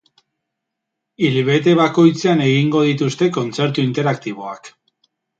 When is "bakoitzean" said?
1.79-2.41